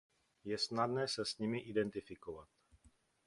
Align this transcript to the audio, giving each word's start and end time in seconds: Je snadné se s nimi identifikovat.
Je 0.45 0.57
snadné 0.57 1.07
se 1.07 1.25
s 1.25 1.37
nimi 1.37 1.59
identifikovat. 1.59 2.49